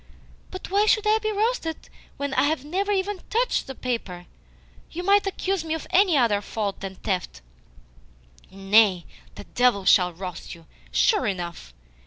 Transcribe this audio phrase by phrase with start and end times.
[0.49, 4.25] "But why should I be roasted when I have never even TOUCHED the paper?
[4.89, 7.41] You might accuse me of any other fault than theft."
[8.49, 9.05] "Nay,
[9.53, 11.75] devils shall roast you, sure enough.